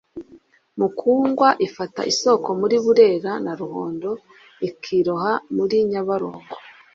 Mukungwa 0.79 1.49
ifata 1.67 2.01
isoko 2.11 2.49
muri 2.61 2.75
Burera 2.83 3.31
na 3.45 3.53
Ruhondo 3.59 4.11
ikiroha 4.67 5.31
muri 5.55 5.77
Nyabarongo. 5.89 6.55